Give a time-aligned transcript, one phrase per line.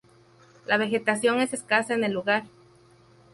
[0.65, 2.45] La vegetación es escasa en el lugar.